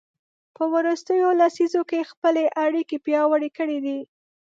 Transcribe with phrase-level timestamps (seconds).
[0.55, 3.99] په وروستیو لسیزو کې یې خپلې اړیکې پیاوړې کړي دي.